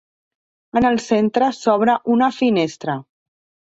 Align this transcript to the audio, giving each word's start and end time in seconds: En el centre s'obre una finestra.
En 0.81 0.87
el 0.91 0.97
centre 1.09 1.51
s'obre 1.61 1.99
una 2.17 2.35
finestra. 2.43 3.01